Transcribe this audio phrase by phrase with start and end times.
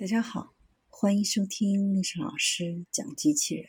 [0.00, 0.54] 大家好，
[0.86, 3.66] 欢迎收听历史老师讲机器人。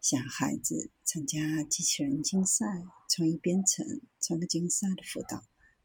[0.00, 2.64] 想孩子参加机器人竞赛、
[3.10, 5.44] 创意编程、创客竞赛的辅导，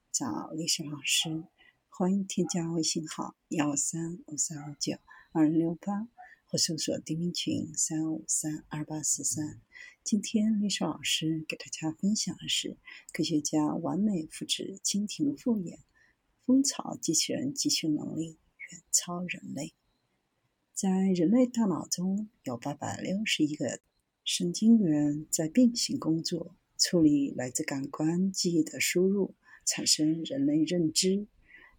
[0.09, 1.43] 找历史老师。
[1.89, 4.97] 欢迎添加微信号幺三五三五九
[5.33, 6.07] 二零六八，
[6.47, 9.59] 或搜索钉钉群三五三二八四三。
[10.05, 12.77] 今天历史老师给大家分享的是
[13.11, 15.79] 科学家完美复制蜻蜓复眼，
[16.45, 18.37] 蜂巢机器人集训能力
[18.71, 19.73] 远超人类。
[20.73, 23.79] 在人类大脑中有八百六十亿个
[24.23, 31.27] 神经元在并行工作，处理来自感官记忆的输入，产生人类认知。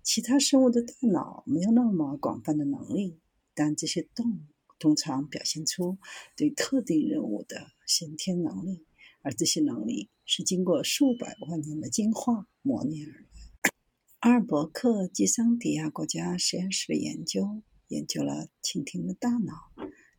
[0.03, 3.19] 其他生物的大脑没有那么广泛的能力，
[3.55, 4.41] 但这些动物
[4.79, 5.99] 通常表现出
[6.37, 8.85] 对特定任务的先天能力，
[9.23, 13.27] 而这些能力是经过数百万年的进化磨练而来。
[14.21, 17.63] 阿尔伯克基桑迪亚国家实验室的研究。
[17.93, 19.53] 研究了蜻蜓的大脑，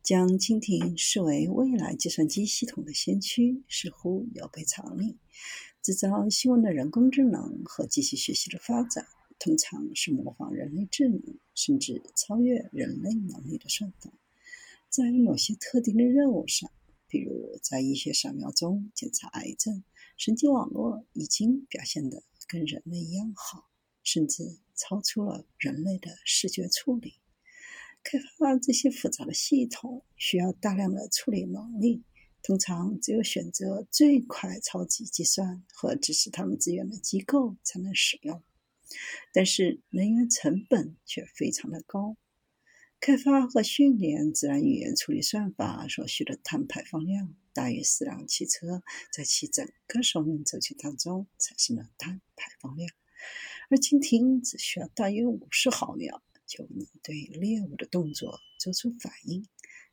[0.00, 5.18] 将蜻蜓视为未来计算机系统的先驱，似乎有悖常理。
[5.82, 9.06] 制造新闻的人工智能和机器学习的发展，
[9.40, 11.20] 通常是模仿人类智能，
[11.56, 14.12] 甚至超越人类能力的算法。
[14.88, 16.70] 在某些特定的任务上，
[17.08, 19.82] 比如在医学扫描中检查癌症，
[20.16, 23.68] 神经网络已经表现得跟人类一样好，
[24.04, 27.14] 甚至超出了人类的视觉处理。
[28.04, 32.04] 开发这些复杂的系统需要大量的处理能力，
[32.42, 38.42] 通常只有选择最快超级计算和支持他们资源的机构才能使用。
[39.32, 42.18] 但是能源成本却非常的高。
[43.00, 48.82] 开发和训练自然语言处理算法所需的碳排放量大于四辆汽车
[49.12, 52.90] 在其整个寿命周期当中产生的碳排放量，
[53.70, 56.22] 而蜻蜓只需要大约五十毫秒。
[56.54, 59.44] 求你对猎物的动作做出反应。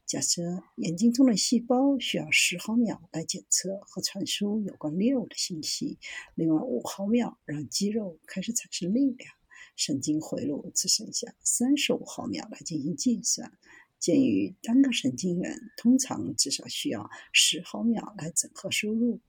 [0.06, 0.42] 假设
[0.76, 5.98] 眼睛中的细胞需要十毫秒来检测和传输有关猎物的信息，
[6.36, 9.34] 另外五毫秒让肌肉开始产生力量，
[9.76, 13.58] 神经回路只剩下三十五毫秒来进行计算。
[14.00, 19.22] 鉴于单个神经元通常至少需要十毫秒来整合输入，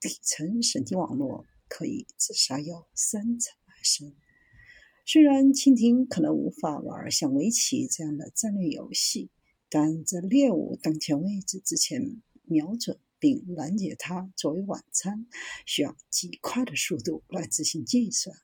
[0.00, 4.14] 底层神经网络可以至少有三层来生。
[5.08, 9.30] 虽然蜻蜓可能无法玩像围棋这样的战略游戏，
[9.68, 15.28] 但在猎物当前位置之前瞄准并拦截它作为晚餐，
[15.64, 18.36] 需要极快的速度来执行计算。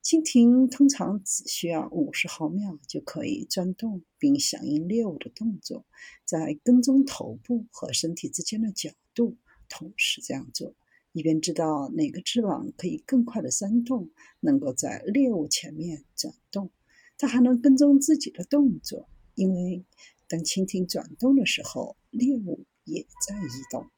[0.00, 5.84] 蜻蜓通常只需要五十毫秒就可以转动并响应猎物的动作，
[6.24, 9.36] 在跟踪头部和身体之间的角度
[9.68, 10.76] 同时这样做。
[11.12, 14.10] 以便知道哪个翅膀可以更快的扇动，
[14.40, 16.70] 能够在猎物前面转动。
[17.18, 19.84] 它还能跟踪自己的动作，因为
[20.28, 23.90] 当蜻蜓转动的时候，猎物也在移动。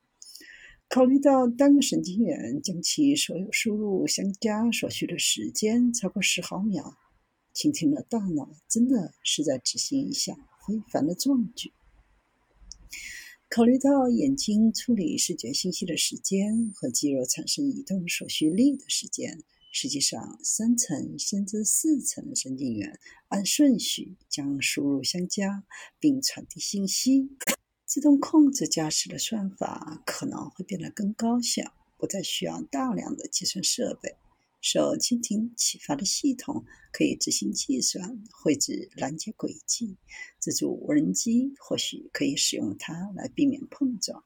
[0.88, 6.96] 考虑到单个神经元将其所有输入相加所需的时间超过十毫秒，
[7.54, 10.36] 蜻蜓的大脑真的是在执行一项
[10.66, 11.72] 非凡的壮举。
[13.54, 22.98] 考虑到眼睛处理视觉信息的时间和肌肉产生移动所需力的时间，实际上三层甚至四层神经元
[23.28, 25.64] 按顺序将输入相加
[26.00, 27.28] 并传递信息。
[27.84, 34.16] 自动控制驾驶的算法可能会变得更高效，不再需要大量的计算设备。
[34.62, 39.98] 受蜻蜓启发的系统可以执行计算、绘制拦截轨迹。
[40.38, 44.24] 自主无人机或许可以使用它来避免碰撞。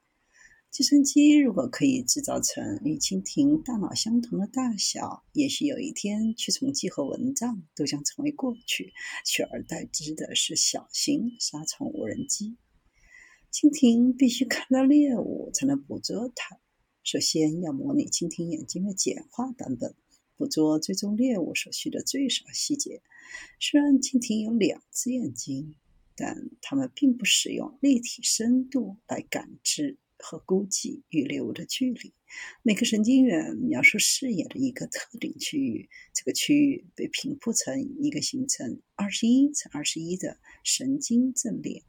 [0.69, 8.93] 计算机如果可以制造成与蜻蜓大脑相同的大小，也许有一天驱虫剂和蚊帐都将成为过去，
[9.25, 12.57] 取而代之的是小型杀虫无人机。
[13.51, 16.59] 蜻蜓必须看到猎物才能捕捉它。
[17.03, 19.95] 首先要模拟蜻蜓眼睛的简化版本。
[20.37, 23.01] 捕捉追踪猎物所需的最少细节。
[23.59, 25.75] 虽然蜻蜓有两只眼睛，
[26.15, 32.13] 但它们并不使用立体深度来感知和估计与猎物的距离。
[32.61, 41.83] 每个神经元描述视野的一个特定区域，这个区域被平铺成一个形成二十一乘二十一的神经阵列。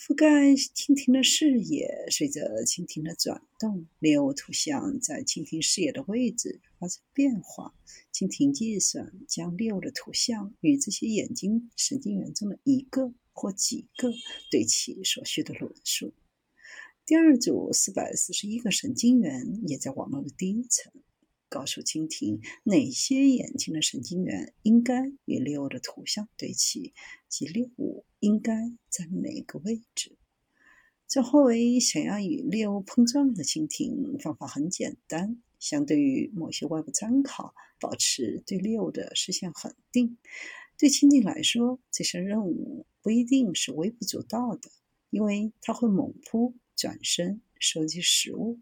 [0.00, 7.74] 覆盖蜻蜓的视野，随着蜻蜓的转动，猎物图像在蜻蜓视野的位置发生变化。
[8.10, 14.10] 蜻蜓计算将猎物的图像与这些眼睛神经元中的一个或几个
[14.50, 16.14] 对齐所需的轮数。
[17.04, 20.90] 第二组四百四十一个神经元也在网络的第一层。
[21.50, 26.94] 告诉蜻蜓哪些眼睛的神经元应该与猎物的图像对齐，
[27.28, 30.16] 及猎物应该在哪个位置。
[31.08, 35.42] 这作为想要与猎物碰撞的蜻蜓，方法很简单。
[35.58, 40.16] 相对于某些外部参考，保持对猎物的视线恒定。
[40.78, 44.70] 对蜻蜓来说，这项任务不一定是微不足道的，
[45.10, 48.60] 因为它会猛扑、转身收集食物。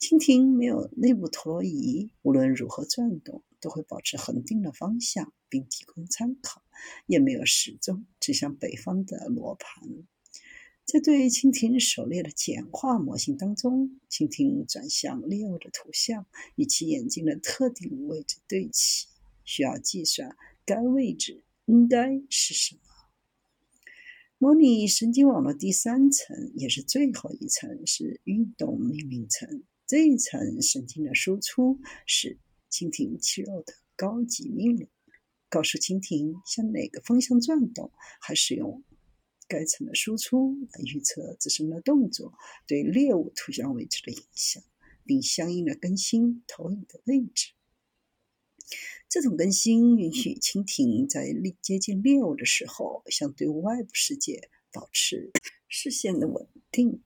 [0.00, 6.62] 蜻蜓没有内部陀螺仪，无论如何转动，都会保持恒定的方向，并提供参考；
[7.06, 9.88] 也没有始终指向北方的罗盘。
[10.84, 16.26] 在对蜻蜓狩猎的简化模型当中，蜻蜓转向猎物的图像
[16.56, 19.06] 与其眼睛的特定位置对齐，
[19.44, 22.80] 需要计算该位置应该是什么。
[24.38, 29.62] 模拟神经网络第三层，也是最后一层，是运动命令层。
[29.86, 32.38] 这一层神经的输出是
[32.70, 34.88] 蜻蜓肌肉的高级命令，
[35.48, 37.90] 告诉蜻蜓向哪个方向转动，
[38.20, 38.82] 还使用。
[39.48, 42.32] 该层的输出来预测自身的动作
[42.68, 44.62] 对猎物图像位置的影响，
[45.04, 47.52] 并相应的更新投影的位置。
[49.08, 55.32] 这种更新允许蜻蜓在接近猎物的时候，向对外部世界保持
[55.66, 57.02] 视线的稳定。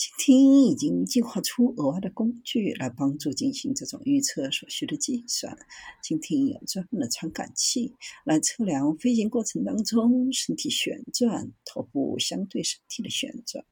[0.00, 5.54] 蜻蜓已经进化出额外的工具来帮助进行这种预测所需的计算。
[6.02, 7.94] 蜻蜓有专门的传感器
[8.24, 13.62] 来测量飞行过程当中身体旋转、头部相对身体的旋转。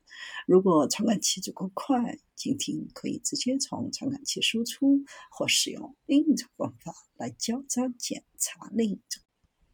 [0.46, 9.22] 如果传感器足够快，蜻蜓可以直接从传感器输出，或使用另一种方法来交叉检查另一种。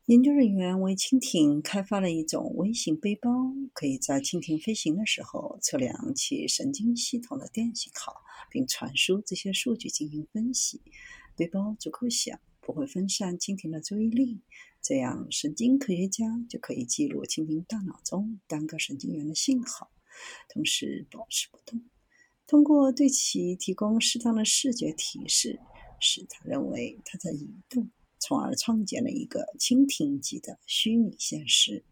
[0.06, 3.30] 研究人员为蜻蜓开发了一种微型背包，
[3.72, 8.12] 可以在蜻蜓飞行的时候测量其神经系统的电信号，
[8.50, 10.82] 并传输这些数据进行分析。
[11.34, 14.42] 背包足够小，不会分散蜻蜓的注意力，
[14.82, 19.90] 这样神经科学家就可以记录蜻蜓大脑中单个神经元的信号，
[20.50, 21.82] 同时保持不动。
[22.46, 25.58] 通过对其提供适当的视觉提示，
[25.98, 27.88] 使他认为它在移动。
[28.26, 31.84] 从而创建了一个蜻蜓级的虚拟现实。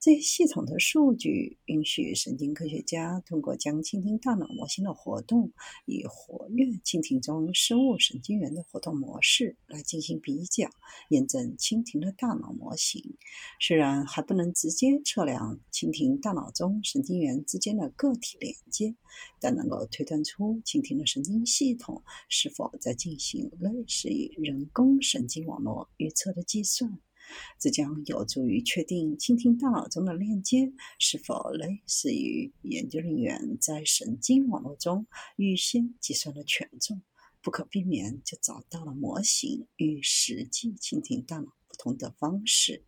[0.00, 5.52] 这些系统的数据允许神经科学家通过将蜻蜓大脑模型的活动
[5.86, 10.68] 与活跃蜻蜓中生物神经元的活动模式来进行比较，
[11.08, 13.16] 验证蜻蜓的大脑模型。
[13.58, 18.94] 虽然还不能直接测量蜻蜓大脑中神经元之间的个体连接，
[19.40, 26.98] 但能够推断出蜻蜓的神经系统是否在进行类似于人工神经网络预测的计算。
[27.58, 35.06] 这将有助于确定蜻蜓大脑中的链接是否类似于研究人员在神经网络中
[35.36, 37.02] 预先计算的权重。
[37.44, 42.82] 不可避免就找到了模型与实际蜻蜓大脑不同的方式。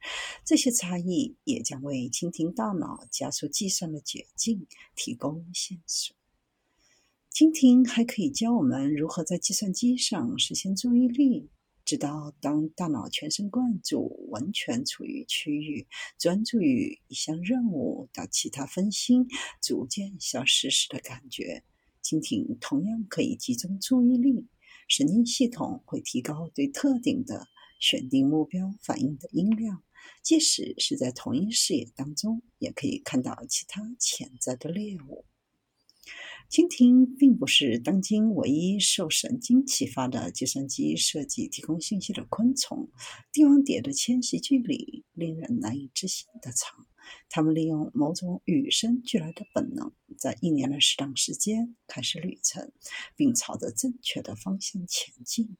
[0.47, 6.17] 这些差异也将为蜻蜓大脑加速计算的捷径提供线索。
[7.31, 11.51] 蜻蜓还可以教我们如何在计算机上实现注意力。
[11.87, 15.87] 直到当大脑全神贯注、完全处于区域，
[16.19, 19.29] 专注于一项任务，到其他分心
[19.63, 21.63] 逐渐消失时的感觉，
[22.03, 24.49] 蜻蜓同样可以集中注意力。
[24.89, 27.47] 神经系统会提高对特定的
[27.79, 29.85] 选定目标反应的音量，
[30.23, 35.25] 即使是在同一视野当中，也可以看到其他潜在的猎物。
[36.49, 42.89] 蜻蜓并不是当今唯一受神经启发的计算机设计提供信息的昆虫。
[43.33, 46.87] 帝王蝶的迁徙距离令人难以置信的长，
[47.29, 52.71] 它们利用某种与生俱来的本能，在一年的适当时间开始旅程，
[53.17, 55.57] 并朝着正确的方向前进。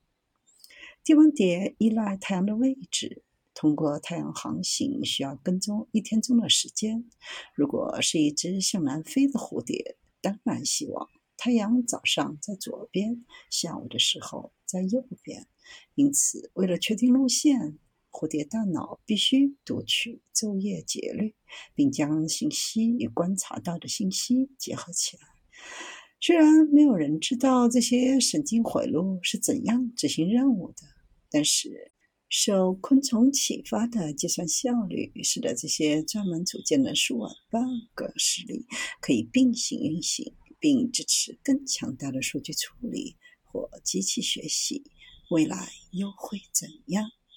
[1.03, 3.25] 帝王蝶依赖太阳的位置，
[3.55, 7.11] 通过太阳航行需要跟踪一天中的时间。
[7.57, 9.97] 如果是一只向南飞的蝴蝶。
[10.21, 15.47] 当然希望太阳早上在左边，下午的时候在右边。
[15.95, 17.79] 因此，为了确定路线，
[18.11, 21.35] 蝴蝶大脑必须读取昼夜节律，
[21.75, 25.23] 并将信息与观察到的信息结合起来。
[26.21, 30.83] 虽然没有人知道这些神经回路是怎样执行任务的，
[31.31, 31.93] 但是
[32.29, 38.67] 受昆虫启发的计算效率，使得这些专门组建的数万 bug 实例
[39.01, 44.83] 可以并行运行，并支持更强大的数据处理或机器学习。
[45.31, 47.11] 未来又会怎样？